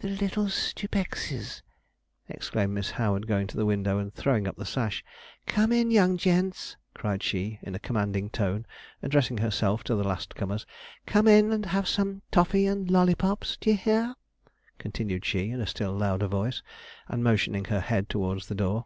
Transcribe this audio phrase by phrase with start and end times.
[0.00, 1.62] 'The little stupexes!'
[2.28, 5.02] exclaimed Miss Howard, going to the window, and throwing up the sash.
[5.46, 8.66] 'Come in, young gents!' cried she, in a commanding tone,
[9.02, 10.66] addressing herself to the last comers.
[11.06, 13.56] 'Come in, and have some toffy and lollypops!
[13.56, 14.14] D'ye hear?'
[14.76, 16.62] continued she, in a still louder voice,
[17.08, 18.84] and motioning her head towards the door.